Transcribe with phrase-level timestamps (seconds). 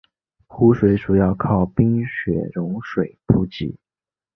[0.47, 3.77] 湖水主要靠冰雪融水补给。